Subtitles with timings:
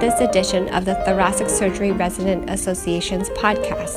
[0.00, 3.94] this edition of the Thoracic Surgery Resident Association's podcast.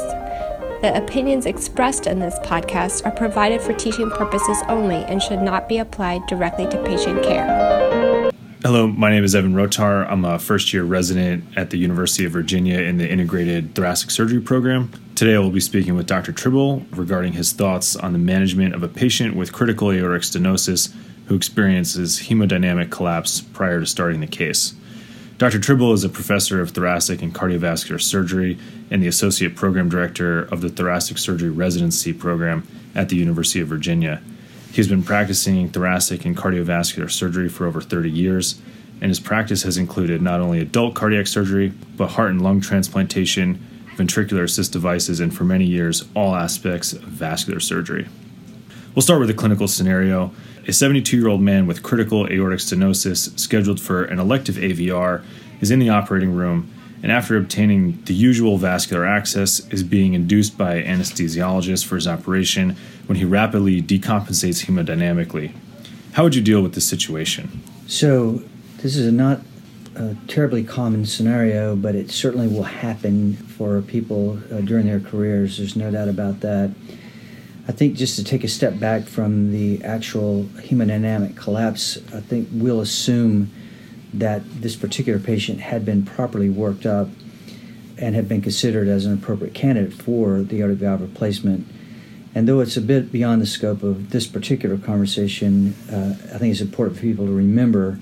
[0.81, 5.67] The opinions expressed in this podcast are provided for teaching purposes only and should not
[5.67, 8.31] be applied directly to patient care.
[8.61, 10.09] Hello, my name is Evan Rotar.
[10.09, 14.39] I'm a first year resident at the University of Virginia in the Integrated Thoracic Surgery
[14.39, 14.91] Program.
[15.15, 16.31] Today I will be speaking with Dr.
[16.31, 20.93] Tribble regarding his thoughts on the management of a patient with critical aortic stenosis
[21.25, 24.73] who experiences hemodynamic collapse prior to starting the case.
[25.39, 25.57] Dr.
[25.57, 28.57] Tribble is a professor of thoracic and cardiovascular surgery
[28.91, 33.69] and the associate program director of the thoracic surgery residency program at the University of
[33.69, 34.21] Virginia.
[34.73, 38.61] He's been practicing thoracic and cardiovascular surgery for over 30 years,
[38.99, 43.65] and his practice has included not only adult cardiac surgery, but heart and lung transplantation,
[43.95, 48.09] ventricular assist devices, and for many years, all aspects of vascular surgery.
[48.95, 50.31] We'll start with a clinical scenario
[50.67, 55.23] a 72 year old man with critical aortic stenosis, scheduled for an elective AVR,
[55.61, 60.57] is in the operating room and, after obtaining the usual vascular access, is being induced
[60.57, 62.75] by an anesthesiologist for his operation
[63.07, 65.53] when he rapidly decompensates hemodynamically.
[66.13, 67.63] How would you deal with this situation?
[67.87, 68.43] So,
[68.77, 69.41] this is not
[69.95, 75.57] a terribly common scenario, but it certainly will happen for people uh, during their careers.
[75.57, 76.71] There's no doubt about that.
[77.67, 82.49] I think just to take a step back from the actual hemodynamic collapse, I think
[82.51, 83.51] we'll assume
[84.13, 87.09] that this particular patient had been properly worked up
[87.97, 91.67] and had been considered as an appropriate candidate for the aortic valve replacement.
[92.33, 96.51] And though it's a bit beyond the scope of this particular conversation, uh, I think
[96.51, 97.99] it's important for people to remember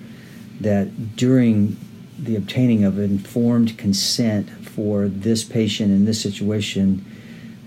[0.62, 1.78] that during
[2.20, 7.06] the obtaining of informed consent for this patient in this situation,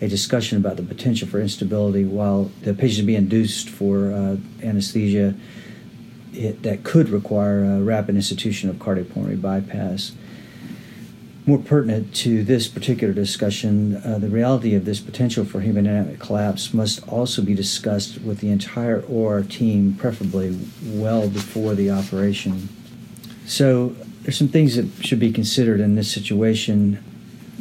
[0.00, 4.36] a discussion about the potential for instability while the patient is being induced for uh,
[4.62, 5.34] anesthesia
[6.32, 10.12] it, that could require a rapid institution of cardiopulmonary bypass.
[11.46, 16.72] More pertinent to this particular discussion, uh, the reality of this potential for hemodynamic collapse
[16.72, 22.68] must also be discussed with the entire OR team, preferably well before the operation.
[23.46, 27.02] So, there's some things that should be considered in this situation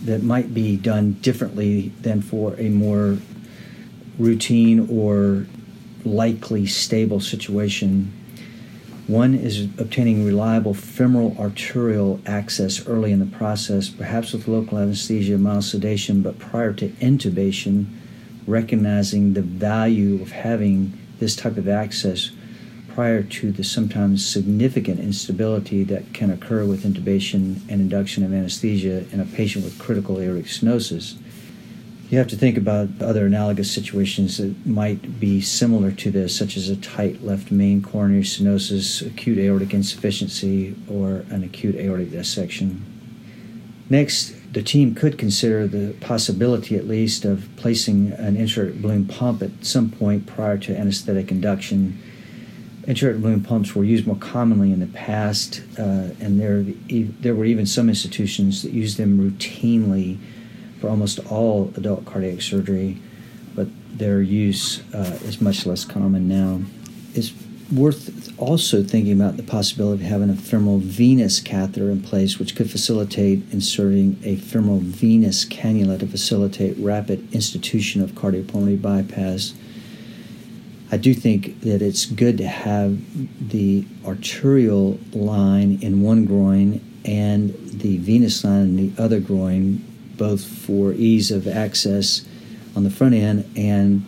[0.06, 3.18] that might be done differently than for a more
[4.18, 5.48] routine or
[6.04, 8.14] likely stable situation.
[9.08, 15.38] One is obtaining reliable femoral arterial access early in the process, perhaps with local anesthesia,
[15.38, 17.88] mild sedation, but prior to intubation,
[18.46, 22.32] recognizing the value of having this type of access
[22.90, 29.06] prior to the sometimes significant instability that can occur with intubation and induction of anesthesia
[29.12, 31.18] in a patient with critical aortic stenosis.
[32.10, 36.58] You have to think about other analogous situations that might be similar to this, such
[36.58, 42.84] as a tight left main coronary stenosis, acute aortic insufficiency, or an acute aortic dissection.
[43.92, 49.44] Next, the team could consider the possibility, at least, of placing an intra balloon pump
[49.44, 52.00] at some point prior to anesthetic induction
[52.90, 56.64] Intra-aortic balloon pumps were used more commonly in the past, uh, and there,
[57.22, 60.18] there were even some institutions that used them routinely
[60.82, 62.98] for almost all adult cardiac surgery,
[63.54, 66.62] but their use uh, is much less common now.
[67.14, 67.32] It's
[67.72, 72.56] worth also thinking about the possibility of having a femoral venous catheter in place, which
[72.56, 79.54] could facilitate inserting a femoral venous cannula to facilitate rapid institution of cardiopulmonary bypass
[80.92, 82.98] I do think that it's good to have
[83.50, 89.86] the arterial line in one groin and the venous line in the other groin,
[90.18, 92.26] both for ease of access
[92.76, 94.06] on the front end and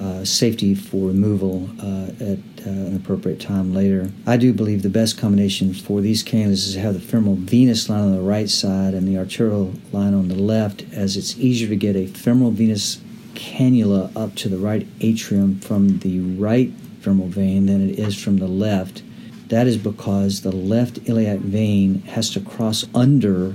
[0.00, 4.10] uh, safety for removal uh, at uh, an appropriate time later.
[4.26, 7.88] I do believe the best combination for these cannulas is to have the femoral venous
[7.88, 11.68] line on the right side and the arterial line on the left, as it's easier
[11.68, 12.96] to get a femoral venous
[13.34, 18.38] cannula up to the right atrium from the right femoral vein than it is from
[18.38, 19.02] the left.
[19.48, 23.54] That is because the left iliac vein has to cross under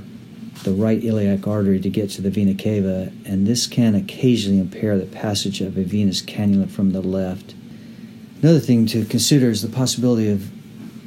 [0.63, 4.97] the right iliac artery to get to the vena cava, and this can occasionally impair
[4.97, 7.55] the passage of a venous cannula from the left.
[8.41, 10.51] Another thing to consider is the possibility of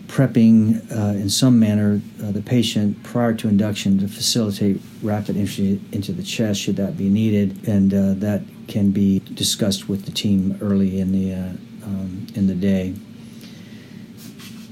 [0.06, 5.80] prepping uh, in some manner uh, the patient prior to induction to facilitate rapid entry
[5.92, 10.12] into the chest should that be needed, and uh, that can be discussed with the
[10.12, 11.52] team early in the uh,
[11.84, 12.94] um, in the day.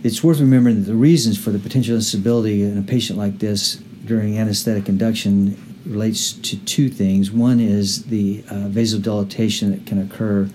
[0.03, 3.77] It's worth remembering that the reasons for the potential instability in a patient like this
[4.05, 7.31] during anesthetic induction relates to two things.
[7.31, 10.49] One is the uh, vasodilatation that can occur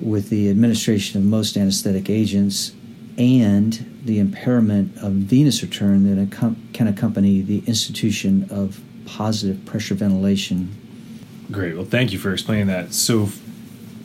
[0.00, 2.72] with the administration of most anesthetic agents,
[3.18, 10.74] and the impairment of venous return that can accompany the institution of positive pressure ventilation.
[11.50, 11.76] Great.
[11.76, 12.92] Well, thank you for explaining that.
[12.92, 13.28] So,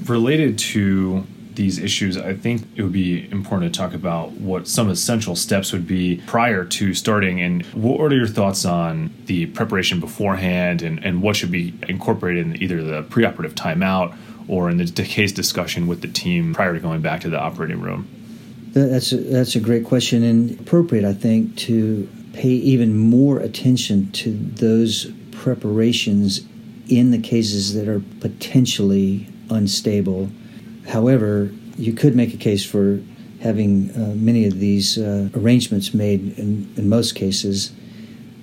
[0.06, 1.26] related to
[1.56, 5.72] these issues, I think it would be important to talk about what some essential steps
[5.72, 7.42] would be prior to starting.
[7.42, 12.48] And what are your thoughts on the preparation beforehand and, and what should be incorporated
[12.48, 14.16] in either the preoperative timeout
[14.48, 17.82] or in the case discussion with the team prior to going back to the operating
[17.82, 18.08] room?
[18.74, 24.12] That's a, that's a great question and appropriate, I think, to pay even more attention
[24.14, 26.42] to those preparations
[26.88, 30.30] in the cases that are potentially unstable
[30.88, 33.00] However, you could make a case for
[33.42, 37.72] having uh, many of these uh, arrangements made in, in most cases,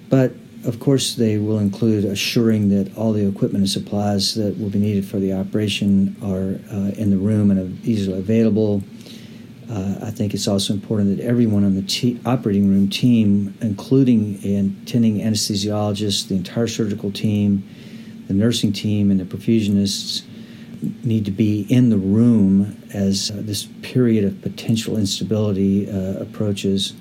[0.08, 0.32] but
[0.66, 4.78] of course, they will include assuring that all the equipment and supplies that will be
[4.78, 8.82] needed for the operation are uh, in the room and easily available.
[9.70, 14.34] Uh, I think it's also important that everyone on the te- operating room team, including
[14.84, 17.66] attending anesthesiologists, the entire surgical team,
[18.30, 20.22] the nursing team, and the perfusionists,
[21.02, 26.94] need to be in the room as uh, this period of potential instability uh, approaches.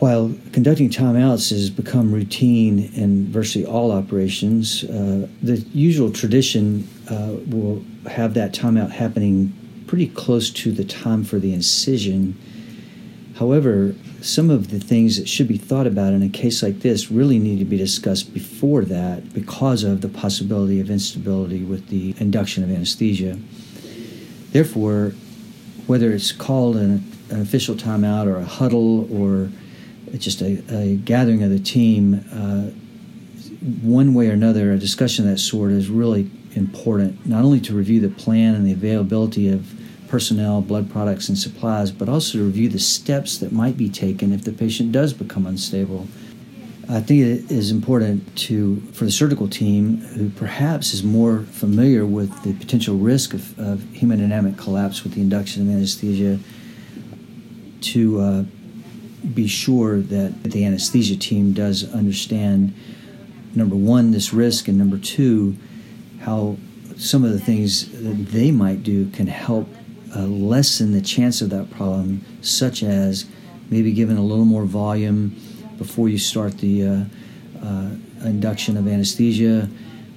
[0.00, 7.36] While conducting timeouts has become routine in virtually all operations, uh, the usual tradition uh,
[7.46, 9.52] will have that timeout happening
[9.86, 12.36] pretty close to the time for the incision.
[13.38, 17.08] However, some of the things that should be thought about in a case like this
[17.08, 22.16] really need to be discussed before that because of the possibility of instability with the
[22.18, 23.38] induction of anesthesia.
[24.50, 25.12] Therefore,
[25.86, 29.50] whether it's called an, an official timeout or a huddle or
[30.16, 32.70] just a, a gathering of the team, uh,
[33.82, 37.72] one way or another, a discussion of that sort is really important, not only to
[37.72, 39.77] review the plan and the availability of
[40.08, 44.32] personnel, blood products, and supplies, but also to review the steps that might be taken
[44.32, 46.06] if the patient does become unstable.
[46.90, 52.06] I think it is important to for the surgical team, who perhaps is more familiar
[52.06, 56.38] with the potential risk of, of hemodynamic collapse with the induction of anesthesia,
[57.80, 58.44] to uh,
[59.34, 62.72] be sure that the anesthesia team does understand
[63.54, 65.56] number one this risk, and number two
[66.20, 66.56] how
[66.96, 69.68] some of the things that they might do can help
[70.14, 73.26] uh, lessen the chance of that problem, such as
[73.70, 75.36] maybe giving a little more volume
[75.76, 77.04] before you start the uh,
[77.62, 77.90] uh,
[78.24, 79.68] induction of anesthesia,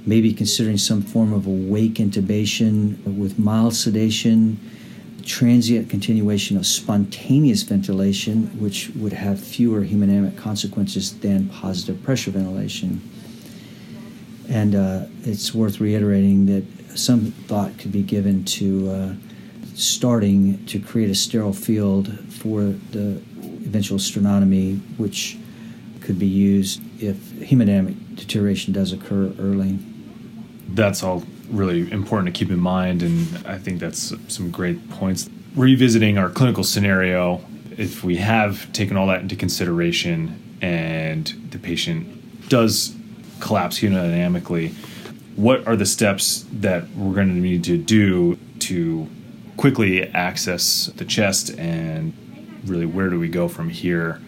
[0.06, 4.60] maybe considering some form of awake intubation with mild sedation,
[5.24, 13.02] transient continuation of spontaneous ventilation, which would have fewer hemodynamic consequences than positive pressure ventilation.
[14.50, 19.14] And uh, it's worth reiterating that some thought could be given to uh,
[19.82, 22.62] starting to create a sterile field for
[22.92, 23.22] the
[23.66, 25.38] eventual sternotomy, which
[26.02, 29.80] could be used if hemodynamic deterioration does occur early.
[30.70, 35.30] That's all really important to keep in mind, and I think that's some great points.
[35.56, 37.42] Revisiting our clinical scenario,
[37.78, 42.96] if we have taken all that into consideration and the patient does
[43.40, 44.74] collapse hemodynamically,
[45.36, 49.10] what are the steps that we're going to need to do to
[49.62, 52.12] quickly access the chest and
[52.66, 54.20] really where do we go from here?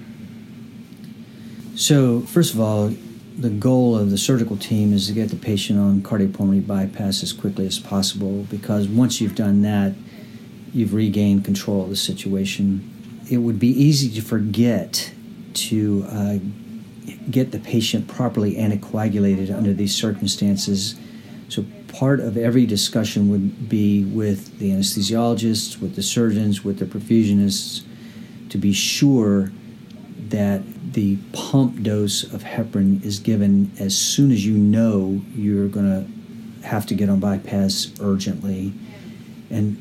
[1.76, 2.94] So, first of all,
[3.36, 7.34] the goal of the surgical team is to get the patient on cardiopulmonary bypass as
[7.34, 9.96] quickly as possible because once you've done that,
[10.72, 12.88] you've regained control of the situation.
[13.28, 15.12] It would be easy to forget
[15.56, 16.38] to uh,
[17.32, 20.94] get the patient properly anticoagulated under these circumstances.
[21.50, 26.86] So, part of every discussion would be with the anesthesiologists, with the surgeons, with the
[26.86, 27.84] perfusionists
[28.50, 29.52] to be sure
[30.30, 35.86] that the pump dose of heparin is given as soon as you know you're going
[35.86, 38.74] to have to get on bypass urgently.
[39.52, 39.80] And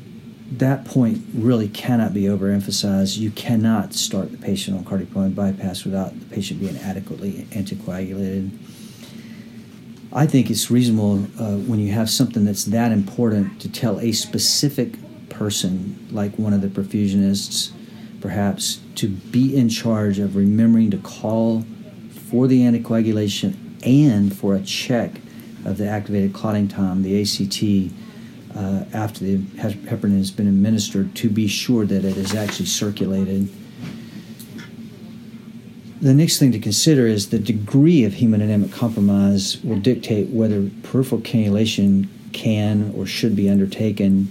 [0.51, 3.17] that point really cannot be overemphasized.
[3.17, 8.51] You cannot start the patient on cardiopulmonary bypass without the patient being adequately anticoagulated.
[10.15, 14.11] I think it's reasonable uh, when you have something that's that important to tell a
[14.11, 14.93] specific
[15.29, 17.71] person, like one of the perfusionists,
[18.21, 21.65] perhaps, to be in charge of remembering to call
[22.29, 25.15] for the anticoagulation and for a check
[25.65, 27.91] of the activated clotting time, the ACT,
[28.55, 33.49] uh, after the heparin has been administered to be sure that it is actually circulated
[36.03, 41.21] the next thing to consider is the degree of hemodynamic compromise will dictate whether peripheral
[41.21, 44.29] cannulation can or should be undertaken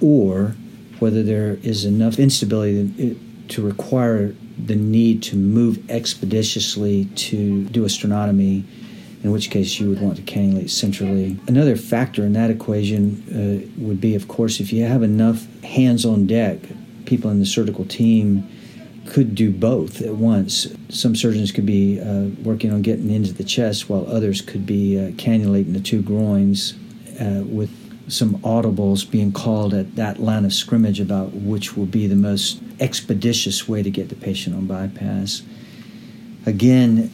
[0.00, 0.56] or
[1.00, 7.88] whether there is enough instability to require the need to move expeditiously to do a
[7.88, 8.64] sternotomy,
[9.22, 11.38] in which case you would want to cannulate centrally.
[11.46, 16.06] Another factor in that equation uh, would be, of course, if you have enough hands
[16.06, 16.60] on deck,
[17.04, 18.48] people in the surgical team
[19.06, 20.68] could do both at once.
[20.88, 24.98] Some surgeons could be uh, working on getting into the chest, while others could be
[24.98, 26.74] uh, cannulating the two groins
[27.20, 27.70] uh, with
[28.08, 32.60] some audibles being called at that line of scrimmage about which will be the most
[32.80, 35.42] expeditious way to get the patient on bypass.
[36.46, 37.10] Again,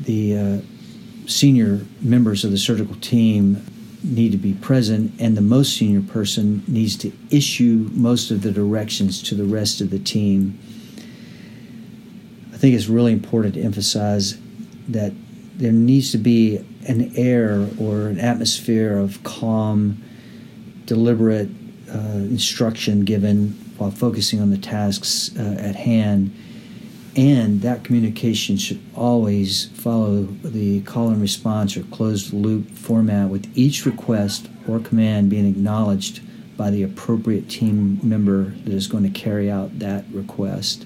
[0.00, 0.58] the uh,
[1.26, 3.64] senior members of the surgical team
[4.02, 8.50] need to be present, and the most senior person needs to issue most of the
[8.50, 10.58] directions to the rest of the team.
[12.60, 14.38] I think it's really important to emphasize
[14.88, 15.14] that
[15.56, 20.02] there needs to be an air or an atmosphere of calm
[20.84, 21.48] deliberate
[21.88, 26.36] uh, instruction given while focusing on the tasks uh, at hand.
[27.16, 33.50] And that communication should always follow the call and response or closed loop format with
[33.56, 36.20] each request or command being acknowledged
[36.58, 40.84] by the appropriate team member that is going to carry out that request.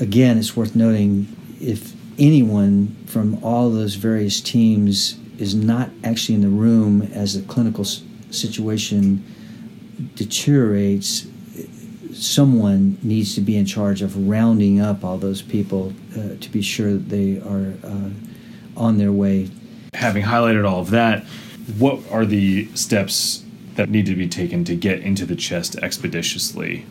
[0.00, 6.40] Again, it's worth noting if anyone from all those various teams is not actually in
[6.40, 9.24] the room as the clinical situation
[10.14, 11.26] deteriorates,
[12.12, 16.62] someone needs to be in charge of rounding up all those people uh, to be
[16.62, 18.10] sure that they are uh,
[18.76, 19.50] on their way.
[19.94, 21.24] Having highlighted all of that,
[21.78, 26.86] what are the steps that need to be taken to get into the chest expeditiously?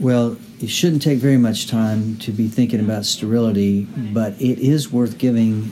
[0.00, 4.90] Well, it shouldn't take very much time to be thinking about sterility, but it is
[4.90, 5.70] worth giving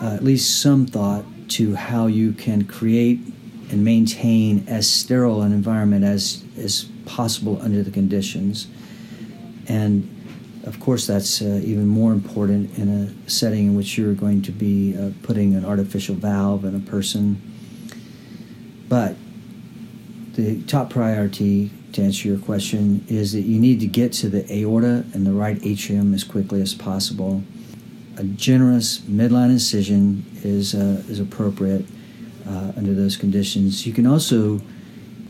[0.00, 3.20] uh, at least some thought to how you can create
[3.70, 8.66] and maintain as sterile an environment as as possible under the conditions.
[9.68, 10.08] And
[10.64, 14.52] of course, that's uh, even more important in a setting in which you're going to
[14.52, 17.38] be uh, putting an artificial valve in a person.
[18.88, 19.16] But
[20.32, 24.50] the top priority, to answer your question, is that you need to get to the
[24.52, 27.42] aorta and the right atrium as quickly as possible.
[28.16, 31.84] A generous midline incision is, uh, is appropriate
[32.46, 33.86] uh, under those conditions.
[33.86, 34.60] You can also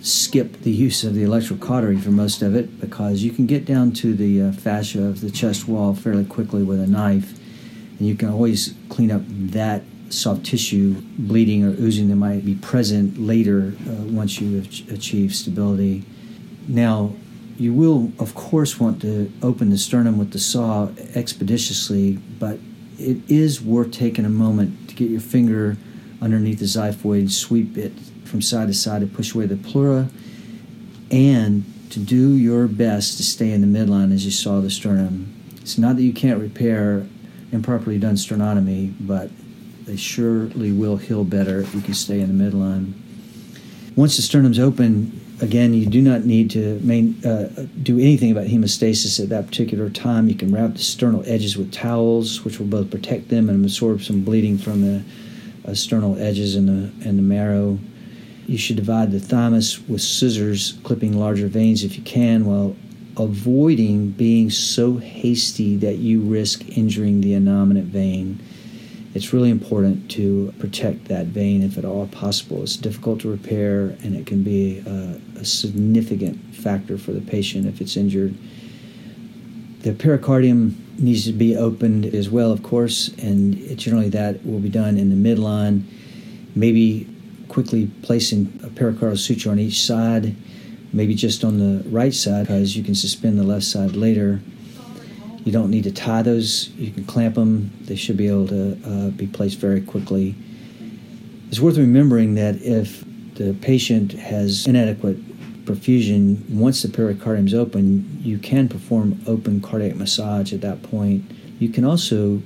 [0.02, 3.92] skip the use of the electrocautery for most of it because you can get down
[3.92, 7.38] to the uh, fascia of the chest wall fairly quickly with a knife,
[7.98, 12.54] and you can always clean up that soft tissue bleeding or oozing that might be
[12.56, 16.02] present later uh, once you have achieved stability.
[16.68, 17.12] Now,
[17.56, 22.58] you will, of course, want to open the sternum with the saw expeditiously, but
[22.98, 25.76] it is worth taking a moment to get your finger
[26.22, 27.92] underneath the xiphoid, sweep it
[28.24, 30.08] from side to side to push away the pleura,
[31.10, 35.34] and to do your best to stay in the midline as you saw the sternum.
[35.60, 37.06] It's not that you can't repair
[37.52, 39.30] improperly done sternotomy, but
[39.84, 42.92] they surely will heal better if you can stay in the midline.
[43.96, 48.46] Once the sternum's open, again, you do not need to main, uh, do anything about
[48.46, 50.28] hemostasis at that particular time.
[50.28, 54.02] You can wrap the sternal edges with towels, which will both protect them and absorb
[54.02, 55.02] some bleeding from the
[55.66, 57.78] uh, sternal edges and the, and the marrow.
[58.46, 62.76] You should divide the thymus with scissors, clipping larger veins if you can, while
[63.16, 68.40] avoiding being so hasty that you risk injuring the innominate vein.
[69.12, 72.62] It's really important to protect that vein if at all possible.
[72.62, 77.66] It's difficult to repair and it can be a, a significant factor for the patient
[77.66, 78.36] if it's injured.
[79.80, 84.68] The pericardium needs to be opened as well, of course, and generally that will be
[84.68, 85.82] done in the midline.
[86.54, 87.08] Maybe
[87.48, 90.36] quickly placing a pericardial suture on each side,
[90.92, 94.40] maybe just on the right side, because you can suspend the left side later.
[95.44, 97.72] You don't need to tie those, you can clamp them.
[97.82, 100.34] They should be able to uh, be placed very quickly.
[101.48, 103.04] It's worth remembering that if
[103.34, 109.96] the patient has inadequate perfusion, once the pericardium is open, you can perform open cardiac
[109.96, 111.24] massage at that point.
[111.58, 112.42] You can also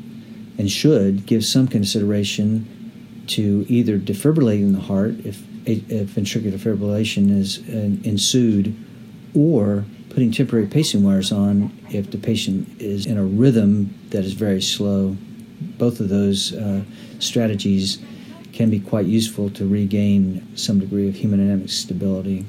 [0.56, 7.58] and should give some consideration to either defibrillating the heart if, if ventricular fibrillation is
[8.04, 8.76] ensued
[9.34, 9.84] or
[10.14, 14.62] putting temporary pacing wires on if the patient is in a rhythm that is very
[14.62, 15.16] slow.
[15.76, 16.84] Both of those uh,
[17.18, 17.98] strategies
[18.52, 22.46] can be quite useful to regain some degree of hemodynamic stability.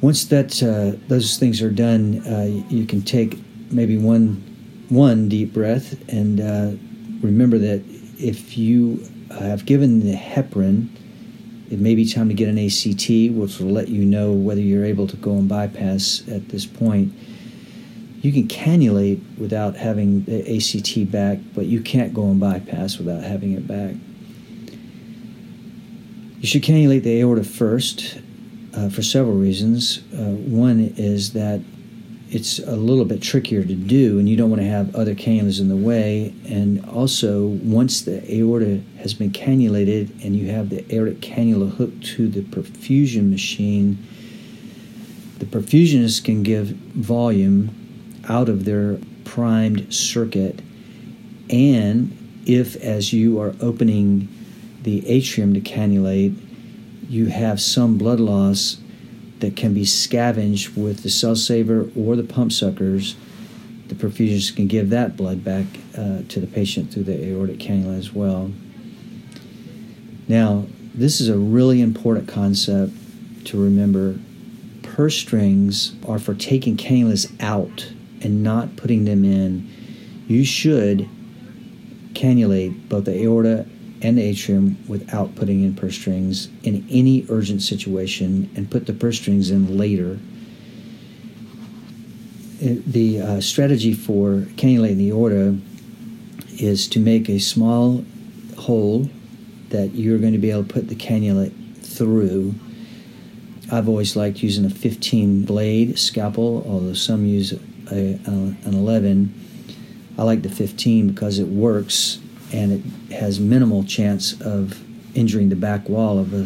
[0.00, 3.38] Once that uh, those things are done, uh, you can take
[3.70, 4.46] maybe one
[4.88, 6.72] one deep breath and uh,
[7.22, 7.82] remember that
[8.18, 10.88] if you have given the heparin,
[11.70, 14.84] it may be time to get an ACT, which will let you know whether you're
[14.84, 17.12] able to go and bypass at this point.
[18.22, 23.22] you can cannulate without having the ACT back, but you can't go and bypass without
[23.22, 23.94] having it back.
[26.40, 28.18] You should cannulate the aorta first
[28.74, 30.00] uh, for several reasons.
[30.12, 31.62] Uh, one is that
[32.32, 35.60] it's a little bit trickier to do, and you don't want to have other cannulas
[35.60, 36.32] in the way.
[36.48, 42.04] And also, once the aorta has been cannulated and you have the aortic cannula hooked
[42.06, 43.98] to the perfusion machine,
[45.38, 47.74] the perfusionist can give volume
[48.28, 50.60] out of their primed circuit.
[51.48, 54.28] And if, as you are opening
[54.82, 56.36] the atrium to cannulate,
[57.08, 58.76] you have some blood loss
[59.40, 63.16] that can be scavenged with the cell saver or the pump suckers,
[63.88, 65.66] the perfusionist can give that blood back
[65.96, 68.52] uh, to the patient through the aortic cannula as well.
[70.28, 72.92] Now, this is a really important concept
[73.46, 74.18] to remember.
[74.82, 79.68] Purse strings are for taking cannulas out and not putting them in.
[80.28, 81.08] You should
[82.12, 83.66] cannulate both the aorta
[84.02, 88.92] and the atrium without putting in purse strings in any urgent situation and put the
[88.92, 90.18] purse strings in later.
[92.60, 95.58] The uh, strategy for cannulating the aorta
[96.58, 98.04] is to make a small
[98.58, 99.08] hole
[99.70, 101.52] that you're going to be able to put the cannula
[101.82, 102.54] through.
[103.72, 109.34] I've always liked using a 15 blade scalpel, although some use a, a, an 11.
[110.18, 112.18] I like the 15 because it works
[112.52, 114.82] and it has minimal chance of
[115.16, 116.42] injuring the back wall of, a,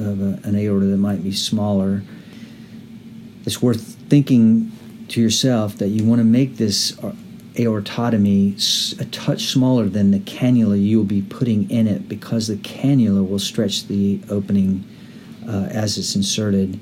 [0.00, 2.02] of a, an aorta that might be smaller.
[3.44, 4.72] It's worth thinking
[5.08, 6.92] to yourself that you want to make this
[7.54, 12.56] aortotomy a touch smaller than the cannula you will be putting in it because the
[12.56, 14.84] cannula will stretch the opening
[15.46, 16.78] uh, as it's inserted.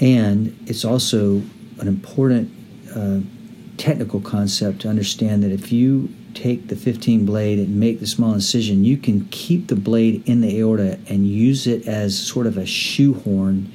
[0.00, 1.42] And it's also
[1.78, 2.50] an important
[2.94, 3.20] uh,
[3.76, 8.34] technical concept to understand that if you take the 15 blade and make the small
[8.34, 12.56] incision, you can keep the blade in the aorta and use it as sort of
[12.58, 13.72] a shoehorn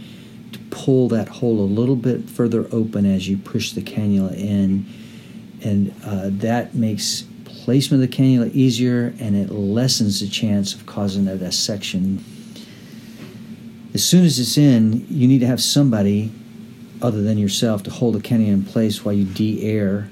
[0.52, 4.86] to pull that hole a little bit further open as you push the cannula in.
[5.64, 10.86] And uh, that makes placement of the cannula easier and it lessens the chance of
[10.86, 12.24] causing a dissection.
[13.94, 16.32] As soon as it's in, you need to have somebody
[17.02, 20.10] other than yourself to hold the cannula in place while you de-air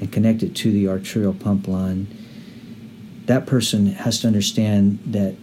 [0.00, 2.06] and connect it to the arterial pump line,
[3.26, 5.34] that person has to understand that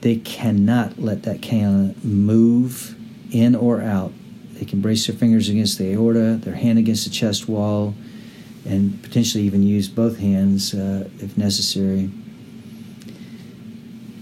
[0.00, 2.94] they cannot let that cannula move
[3.32, 4.12] in or out.
[4.52, 7.94] They can brace their fingers against the aorta, their hand against the chest wall,
[8.64, 12.10] and potentially even use both hands uh, if necessary.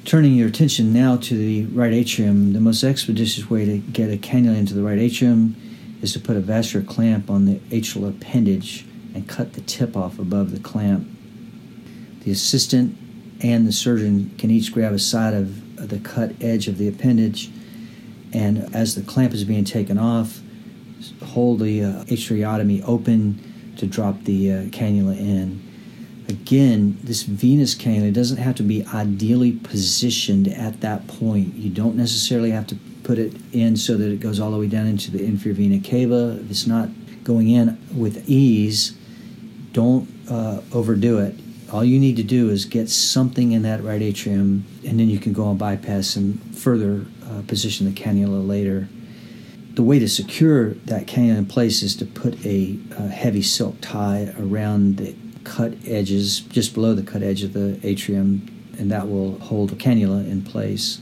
[0.04, 4.16] Turning your attention now to the right atrium, the most expeditious way to get a
[4.16, 5.56] cannula into the right atrium
[6.02, 8.84] is to put a vascular clamp on the atrial appendage
[9.14, 11.08] and cut the tip off above the clamp.
[12.24, 12.98] The assistant
[13.42, 17.50] and the surgeon can each grab a side of the cut edge of the appendage,
[18.32, 20.40] and as the clamp is being taken off,
[21.22, 25.62] hold the uh, atriotomy open to drop the uh, cannula in.
[26.28, 31.54] Again, this venous cannula doesn't have to be ideally positioned at that point.
[31.54, 34.66] You don't necessarily have to put it in so that it goes all the way
[34.66, 36.38] down into the inferior vena cava.
[36.40, 36.88] If it's not
[37.24, 38.96] going in with ease,
[39.74, 41.34] don't uh, overdo it.
[41.70, 45.18] All you need to do is get something in that right atrium, and then you
[45.18, 48.88] can go on bypass and further uh, position the cannula later.
[49.74, 53.76] The way to secure that cannula in place is to put a, a heavy silk
[53.80, 58.46] tie around the cut edges, just below the cut edge of the atrium,
[58.78, 61.00] and that will hold the cannula in place.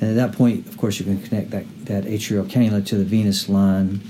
[0.00, 3.04] And at that point, of course, you can connect that, that atrial cannula to the
[3.04, 4.00] venous line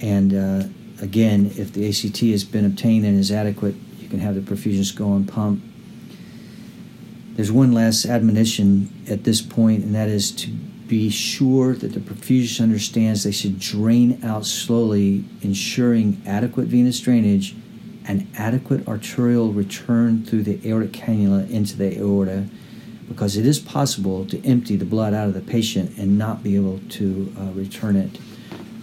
[0.00, 0.62] and uh,
[1.00, 4.96] again, if the ACT has been obtained and is adequate, you can have the perfusionist
[4.96, 5.62] go and pump.
[7.34, 12.00] There's one last admonition at this point, and that is to be sure that the
[12.00, 17.54] perfusionist understands they should drain out slowly, ensuring adequate venous drainage
[18.06, 22.46] and adequate arterial return through the aortic cannula into the aorta
[23.08, 26.56] because it is possible to empty the blood out of the patient and not be
[26.56, 28.18] able to uh, return it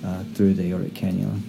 [0.05, 1.41] uh, through the aortic cannula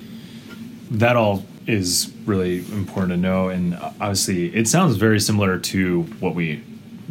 [0.90, 3.48] that all is really important to know.
[3.48, 6.64] And obviously, it sounds very similar to what we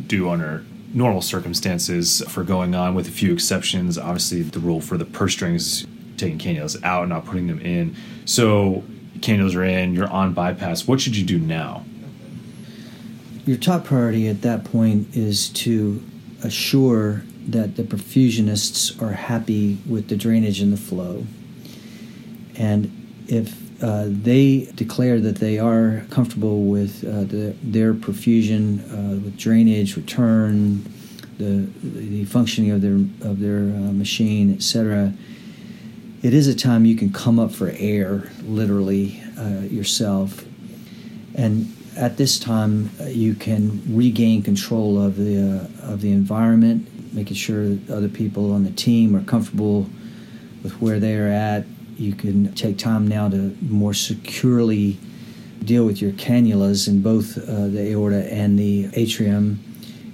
[0.08, 3.98] do under normal circumstances for going on, with a few exceptions.
[3.98, 5.86] Obviously, the rule for the purse strings
[6.18, 7.96] taking cannulas out and not putting them in.
[8.26, 8.84] So,
[9.20, 10.88] cannulas are in, you're on bypass.
[10.88, 11.84] What should you do now?
[13.46, 16.04] Your top priority at that point is to
[16.44, 21.26] assure that the perfusionists are happy with the drainage and the flow.
[22.58, 22.92] And
[23.28, 29.38] if uh, they declare that they are comfortable with uh, the, their perfusion, uh, with
[29.38, 30.84] drainage, return,
[31.38, 32.96] the, the functioning of their
[33.30, 35.14] of their uh, machine, etc.
[36.24, 40.44] It is a time you can come up for air, literally uh, yourself,
[41.36, 47.70] and at this time you can regain control of the of the environment, making sure
[47.70, 49.88] that other people on the team are comfortable
[50.64, 51.64] with where they are at
[52.00, 54.98] you can take time now to more securely
[55.64, 59.60] deal with your cannulas in both uh, the aorta and the atrium.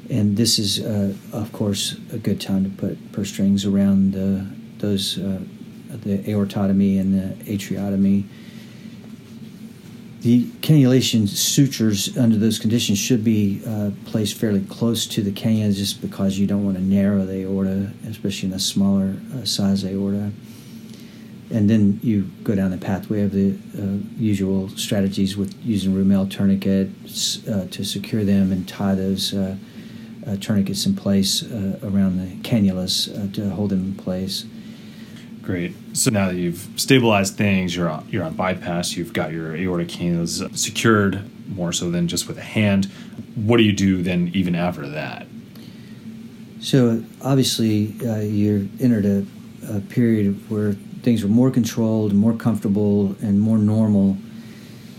[0.10, 4.46] And this is, uh, of course, a good time to put purse strings around uh,
[4.78, 8.26] those, the aortotomy and the atriotomy.
[10.22, 15.76] The cannulation sutures under those conditions should be uh, placed fairly close to the cannula
[15.76, 19.84] just because you don't want to narrow the aorta, especially in a smaller uh, size
[19.84, 20.32] aorta
[21.54, 26.30] and then you go down the pathway of the uh, usual strategies with using Rumel
[26.30, 29.56] tourniquets uh, to secure them and tie those uh,
[30.26, 34.46] uh tourniquets in place uh, around the cannulas uh, to hold them in place.
[35.44, 35.76] Great.
[35.94, 38.96] So now that you've stabilized things, you're on, you're on bypass.
[38.96, 42.86] You've got your aortic cannulas secured more so than just with a hand.
[43.36, 45.28] What do you do then, even after that?
[46.62, 47.92] So obviously,
[48.24, 49.26] you're entered a,
[49.70, 50.74] a period where
[51.04, 54.18] things were more controlled, more comfortable, and more normal.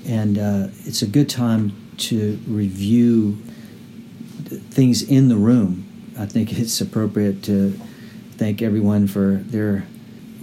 [0.06, 3.38] And uh, it's a good time to review
[4.70, 6.12] things in the room.
[6.18, 7.70] I think it's appropriate to
[8.32, 9.86] thank everyone for their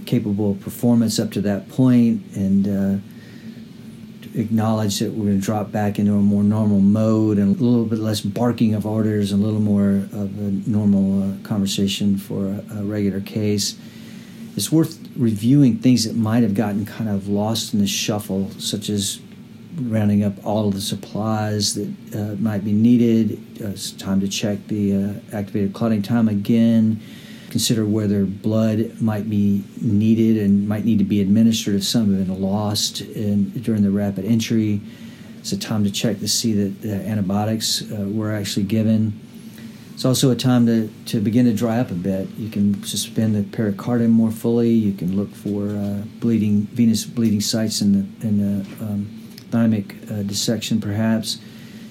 [0.05, 5.99] capable performance up to that point and uh, acknowledge that we're going to drop back
[5.99, 9.45] into a more normal mode and a little bit less barking of orders and a
[9.45, 13.77] little more of a normal uh, conversation for a, a regular case
[14.55, 18.89] it's worth reviewing things that might have gotten kind of lost in the shuffle, such
[18.89, 19.21] as
[19.77, 23.39] rounding up all of the supplies that uh, might be needed.
[23.61, 26.99] Uh, it's time to check the uh, activated clotting time again.
[27.49, 32.27] Consider whether blood might be needed and might need to be administered if some have
[32.27, 34.81] been lost in, during the rapid entry.
[35.39, 39.19] It's a time to check to see that the antibiotics uh, were actually given
[40.01, 42.27] it's also a time to, to begin to dry up a bit.
[42.31, 44.71] You can suspend the pericardium more fully.
[44.71, 49.05] You can look for uh, bleeding, venous bleeding sites in the, in the um,
[49.51, 51.37] thymic uh, dissection, perhaps.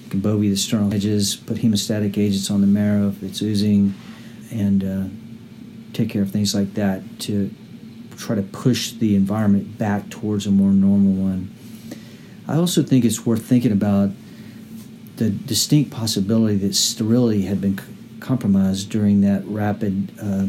[0.03, 3.95] You can bovie the sternal edges, put hemostatic agents on the marrow if it's oozing,
[4.51, 7.49] and uh, take care of things like that to
[8.17, 11.55] try to push the environment back towards a more normal one.
[12.49, 14.11] I also think it's worth thinking about
[15.15, 17.79] the distinct possibility that sterility had been
[18.21, 20.47] compromised during that rapid uh,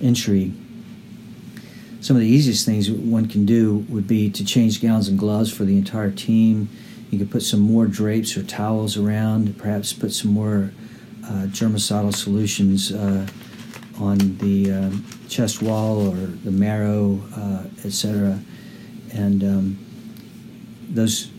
[0.00, 0.52] entry.
[2.00, 5.52] Some of the easiest things one can do would be to change gowns and gloves
[5.52, 6.68] for the entire team.
[7.10, 10.72] You could put some more drapes or towels around, perhaps put some more
[11.24, 13.26] uh, germicidal solutions uh,
[13.98, 14.90] on the uh,
[15.28, 18.40] chest wall or the marrow, uh, etc.
[19.12, 19.78] And um,
[20.90, 21.30] those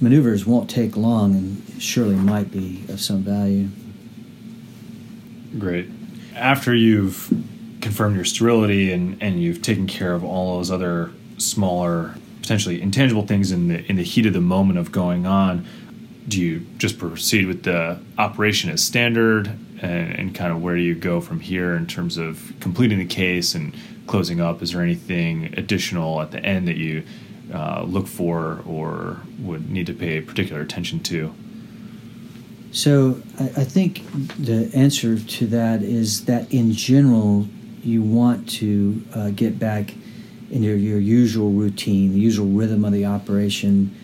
[0.00, 3.68] maneuvers won't take long and surely might be of some value.
[5.58, 5.88] Great.
[6.34, 7.28] After you've
[7.80, 13.26] confirmed your sterility and, and you've taken care of all those other smaller, potentially intangible
[13.26, 15.66] things in the in the heat of the moment of going on,
[16.28, 19.48] do you just proceed with the operation as standard
[19.82, 23.06] and, and kind of where do you go from here in terms of completing the
[23.06, 23.74] case and
[24.06, 24.62] closing up?
[24.62, 27.04] Is there anything additional at the end that you
[27.52, 31.34] uh, look for or would need to pay particular attention to?
[32.72, 34.04] So I, I, think
[34.38, 37.48] the answer to that is that in general,
[37.82, 39.92] you want to uh, get back
[40.50, 43.94] into your, your, usual routine, the usual rhythm of the operation.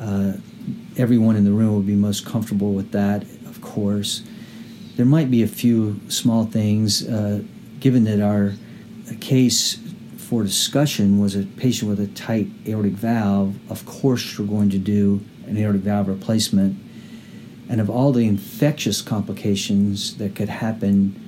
[0.00, 0.34] Uh,
[0.96, 4.22] everyone in the room will be most comfortable with that, of course.
[4.96, 7.42] There might be a few small things, uh,
[7.80, 8.52] given that our
[9.20, 9.80] case
[10.16, 13.56] for discussion was a patient with a tight aortic valve.
[13.68, 16.76] Of course, we're going to do an aortic valve replacement
[17.72, 21.18] and of all the infectious complications that could happen,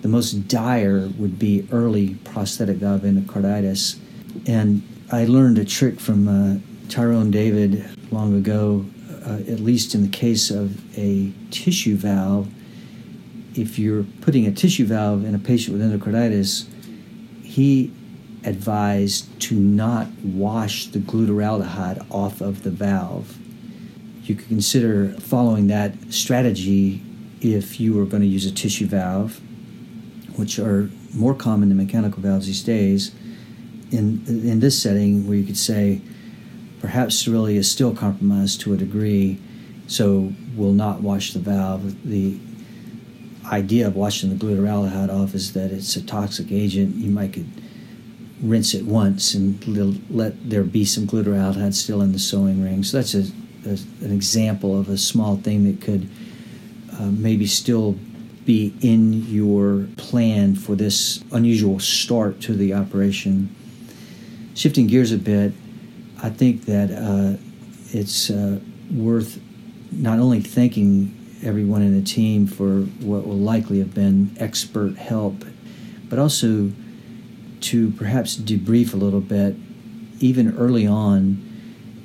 [0.00, 3.98] the most dire would be early prosthetic valve endocarditis.
[4.46, 4.82] And
[5.12, 6.58] I learned a trick from uh,
[6.88, 8.86] Tirone David long ago,
[9.26, 12.48] uh, at least in the case of a tissue valve.
[13.54, 16.66] If you're putting a tissue valve in a patient with endocarditis,
[17.42, 17.92] he
[18.42, 23.36] advised to not wash the glutaraldehyde off of the valve
[24.24, 27.02] you could consider following that strategy
[27.40, 29.40] if you were going to use a tissue valve,
[30.36, 33.14] which are more common than mechanical valves these days.
[33.90, 36.00] In, in this setting, where you could say,
[36.80, 39.38] perhaps really is still compromised to a degree,
[39.86, 42.08] so will not wash the valve.
[42.08, 42.38] The
[43.46, 46.94] idea of washing the glutaraldehyde off is that it's a toxic agent.
[46.96, 47.48] You might could
[48.40, 49.66] rinse it once and
[50.10, 52.84] let there be some glutaraldehyde still in the sewing ring.
[52.84, 53.24] So that's a,
[53.66, 56.08] a an example of a small thing that could
[56.98, 57.96] uh, maybe still
[58.44, 63.54] be in your plan for this unusual start to the operation.
[64.54, 65.52] Shifting gears a bit,
[66.22, 67.36] I think that uh,
[67.92, 68.60] it's uh,
[68.92, 69.40] worth
[69.92, 75.44] not only thanking everyone in the team for what will likely have been expert help,
[76.08, 76.70] but also
[77.60, 79.54] to perhaps debrief a little bit,
[80.18, 81.49] even early on,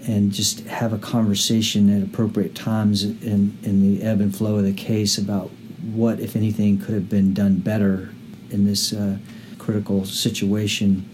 [0.08, 4.64] and just have a conversation at appropriate times in, in the ebb and flow of
[4.64, 5.50] the case about
[5.82, 8.10] what, if anything, could have been done better
[8.52, 9.18] in this uh,
[9.58, 11.10] critical situation.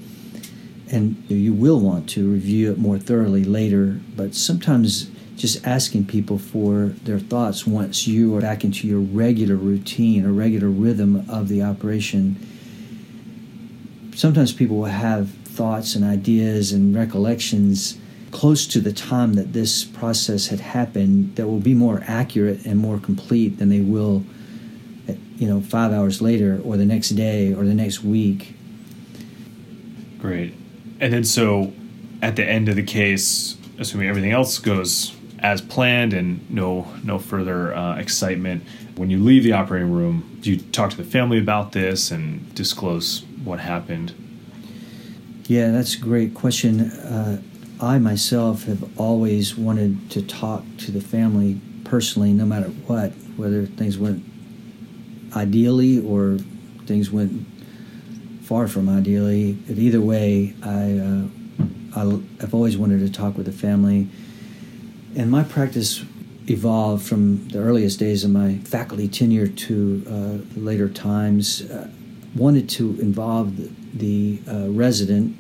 [0.92, 6.38] And you will want to review it more thoroughly later, but sometimes just asking people
[6.38, 11.48] for their thoughts once you are back into your regular routine or regular rhythm of
[11.48, 12.36] the operation.
[14.14, 17.98] Sometimes people will have thoughts and ideas and recollections
[18.32, 22.80] close to the time that this process had happened that will be more accurate and
[22.80, 24.24] more complete than they will
[25.42, 28.56] you know five hours later or the next day or the next week.
[30.20, 30.54] Great.
[31.00, 31.74] And then so
[32.22, 37.18] at the end of the case assuming everything else goes as planned and no no
[37.18, 38.64] further uh, excitement
[38.96, 42.54] when you leave the operating room do you talk to the family about this and
[42.54, 44.14] disclose what happened?
[45.46, 46.82] Yeah that's a great question.
[46.92, 47.42] Uh,
[47.82, 53.66] i myself have always wanted to talk to the family personally no matter what whether
[53.66, 54.24] things went
[55.36, 56.38] ideally or
[56.86, 57.46] things went
[58.52, 59.54] far from ideally.
[59.54, 61.28] But either way, I, uh,
[61.96, 64.10] I have always wanted to talk with the family,
[65.16, 66.04] and my practice
[66.48, 71.62] evolved from the earliest days of my faculty tenure to uh, later times.
[71.62, 71.90] Uh,
[72.36, 75.36] wanted to involve the, the uh, resident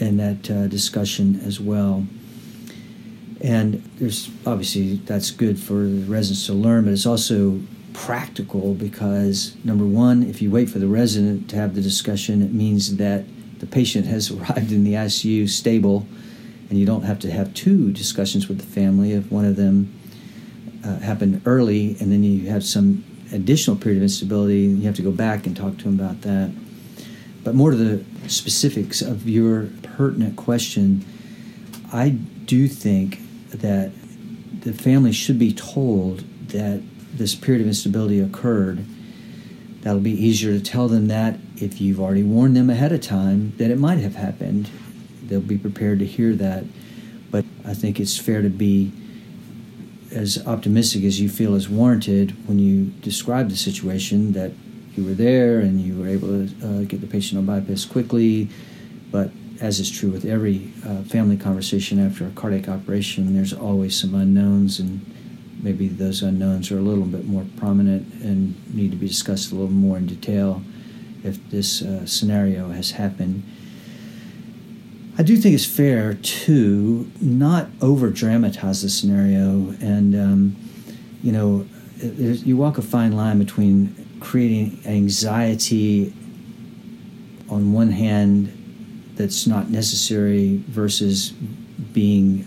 [0.00, 2.06] in that uh, discussion as well.
[3.40, 7.60] And there's obviously that's good for the residents to learn, but it's also
[7.92, 12.52] practical because number one, if you wait for the resident to have the discussion, it
[12.52, 13.24] means that
[13.58, 16.06] the patient has arrived in the ICU stable,
[16.68, 19.92] and you don't have to have two discussions with the family if one of them
[20.84, 24.96] uh, happened early, and then you have some additional period of instability, and you have
[24.96, 26.50] to go back and talk to them about that.
[27.42, 31.04] But more to the specifics of your pertinent question,
[31.92, 33.92] I do think that
[34.60, 38.84] the family should be told that this period of instability occurred,
[39.82, 43.52] that'll be easier to tell them that if you've already warned them ahead of time
[43.56, 44.70] that it might have happened.
[45.24, 46.64] They'll be prepared to hear that.
[47.30, 48.92] But I think it's fair to be
[50.12, 54.52] as optimistic as you feel is warranted when you describe the situation that
[54.96, 58.48] you were there and you were able to uh, get the patient on bypass quickly.
[59.12, 63.98] But as is true with every uh, family conversation after a cardiac operation, there's always
[63.98, 65.04] some unknowns and
[65.62, 69.54] maybe those unknowns are a little bit more prominent and need to be discussed a
[69.54, 70.62] little more in detail
[71.22, 73.42] if this uh, scenario has happened.
[75.18, 80.56] I do think it's fair to not over dramatize the scenario, and um,
[81.22, 81.66] you know,
[81.98, 86.14] you walk a fine line between creating anxiety
[87.50, 88.56] on one hand
[89.20, 91.30] that's not necessary versus
[91.92, 92.46] being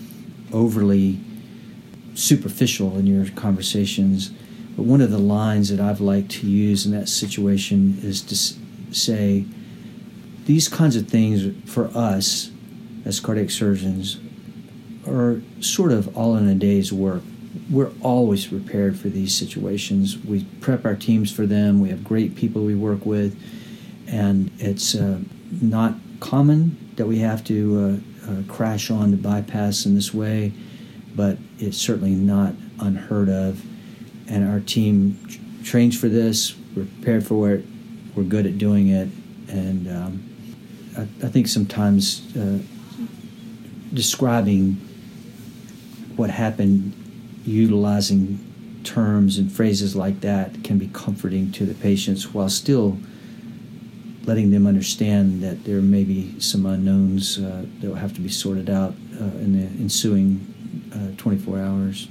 [0.51, 1.19] overly
[2.15, 4.29] superficial in your conversations.
[4.75, 8.35] But one of the lines that I've liked to use in that situation is to
[8.93, 9.45] say,
[10.45, 12.51] these kinds of things for us
[13.05, 14.19] as cardiac surgeons
[15.07, 17.21] are sort of all in a day's work.
[17.69, 20.17] We're always prepared for these situations.
[20.17, 21.79] We prep our teams for them.
[21.79, 23.39] We have great people we work with,
[24.07, 25.19] and it's uh,
[25.61, 30.51] not common that we have to uh, uh, crash on the bypass in this way
[31.15, 33.63] but it's certainly not unheard of.
[34.27, 35.19] And our team
[35.63, 36.55] trains for this.
[36.75, 37.65] We're prepared for it.
[38.15, 39.09] We're good at doing it.
[39.49, 40.23] And um,
[40.97, 42.59] I, I, think sometimes uh,
[43.93, 44.73] describing
[46.15, 46.93] what happened
[47.45, 48.39] utilizing
[48.83, 52.97] terms and phrases like that can be comforting to the patients while still
[54.25, 58.29] letting them understand that there may be some unknowns uh, that will have to be
[58.29, 60.53] sorted out uh, in the ensuing
[60.93, 62.07] uh, 24 hours.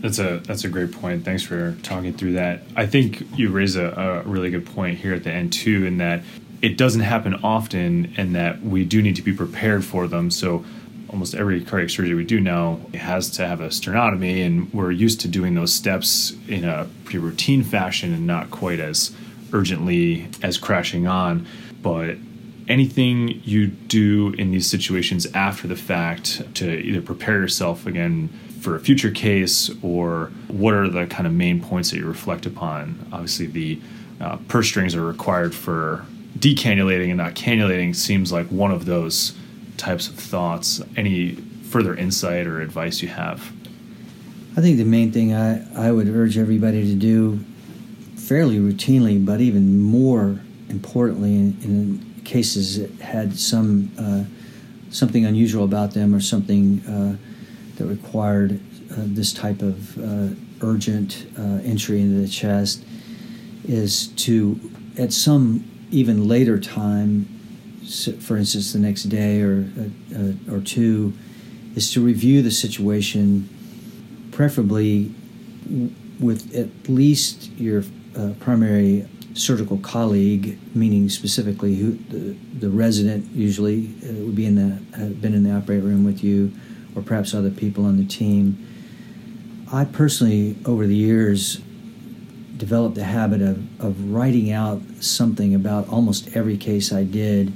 [0.00, 1.24] That's a that's a great point.
[1.24, 2.62] Thanks for talking through that.
[2.76, 5.96] I think you raise a, a really good point here at the end too, in
[5.96, 6.22] that
[6.60, 10.30] it doesn't happen often, and that we do need to be prepared for them.
[10.30, 10.64] So
[11.08, 15.22] almost every cardiac surgery we do now has to have a sternotomy, and we're used
[15.22, 19.10] to doing those steps in a pretty routine fashion and not quite as
[19.54, 21.46] urgently as crashing on.
[21.80, 22.16] But
[22.68, 28.28] anything you do in these situations after the fact to either prepare yourself again
[28.60, 32.46] for a future case or what are the kind of main points that you reflect
[32.46, 33.06] upon?
[33.12, 33.80] Obviously the
[34.20, 36.04] uh, purse strings are required for
[36.38, 37.94] decannulating and not cannulating.
[37.94, 39.36] Seems like one of those
[39.76, 40.80] types of thoughts.
[40.96, 41.34] Any
[41.68, 43.52] further insight or advice you have?
[44.56, 47.44] I think the main thing i, I would urge everybody to do
[48.24, 54.24] fairly routinely but even more importantly in, in cases that had some uh,
[54.90, 57.16] something unusual about them or something uh,
[57.76, 58.58] that required
[58.92, 62.82] uh, this type of uh, urgent uh, entry into the chest
[63.64, 64.58] is to
[64.98, 67.26] at some even later time
[68.20, 69.68] for instance the next day or
[70.50, 71.12] or two
[71.76, 73.48] is to review the situation
[74.32, 75.12] preferably
[76.20, 77.82] with at least your
[78.16, 84.54] uh, primary surgical colleague, meaning specifically who the, the resident usually uh, would be in
[84.54, 86.52] the have been in the operating room with you,
[86.94, 88.56] or perhaps other people on the team.
[89.72, 91.60] I personally, over the years,
[92.56, 97.52] developed the habit of, of writing out something about almost every case I did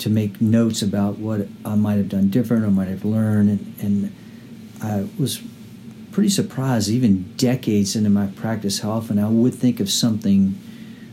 [0.00, 3.48] to make notes about what I might have done different or might have learned.
[3.48, 4.16] And, and
[4.82, 5.40] I was
[6.18, 10.58] pretty surprised, even decades into my practice, how often I would think of something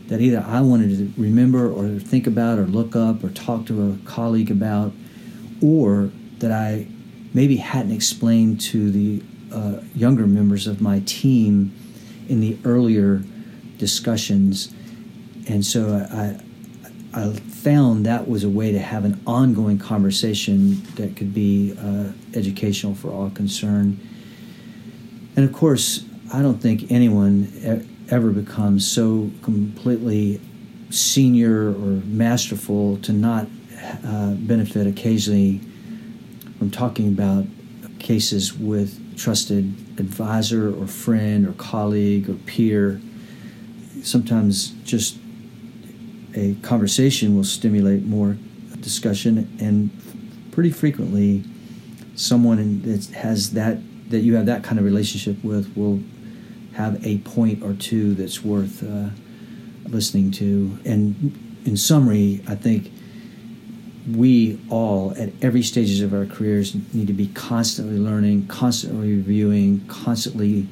[0.08, 3.92] that either I wanted to remember or think about or look up or talk to
[3.92, 4.92] a colleague about,
[5.62, 6.88] or that I
[7.32, 11.72] maybe hadn't explained to the uh, younger members of my team
[12.28, 13.22] in the earlier
[13.78, 14.74] discussions.
[15.48, 16.40] And so I,
[17.14, 22.10] I found that was a way to have an ongoing conversation that could be uh,
[22.34, 24.00] educational for all concerned.
[25.36, 27.52] And of course, I don't think anyone
[28.10, 30.40] ever becomes so completely
[30.90, 33.46] senior or masterful to not
[34.04, 35.60] uh, benefit occasionally
[36.58, 37.44] from talking about
[37.98, 39.64] cases with trusted
[39.98, 43.00] advisor or friend or colleague or peer.
[44.02, 45.18] Sometimes just
[46.34, 48.36] a conversation will stimulate more
[48.80, 49.90] discussion, and
[50.52, 51.42] pretty frequently,
[52.14, 53.78] someone that has that
[54.10, 56.00] that you have that kind of relationship with will
[56.74, 59.08] have a point or two that's worth uh,
[59.88, 60.78] listening to.
[60.84, 62.92] And in summary, I think
[64.14, 69.84] we all, at every stages of our careers, need to be constantly learning, constantly reviewing,
[69.88, 70.68] constantly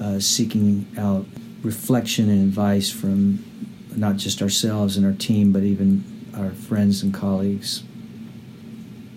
[0.00, 1.26] uh, seeking out
[1.62, 3.44] reflection and advice from
[3.94, 7.82] not just ourselves and our team, but even our friends and colleagues.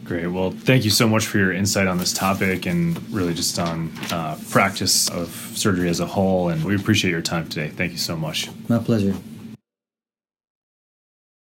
[0.04, 0.28] Great.
[0.28, 3.92] Well, thank you so much for your insight on this topic and really just on
[4.12, 6.50] uh, practice of surgery as a whole.
[6.50, 7.70] And we appreciate your time today.
[7.70, 8.50] Thank you so much.
[8.68, 9.16] My pleasure.